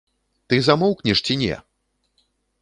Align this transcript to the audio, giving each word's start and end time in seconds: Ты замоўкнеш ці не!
Ты 0.53 0.57
замоўкнеш 0.67 1.21
ці 1.27 1.37
не! 1.43 1.61